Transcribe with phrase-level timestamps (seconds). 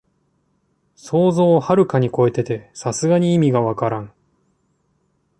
[0.95, 4.11] 想像をはるかにこえてて、さすがに意味がわからん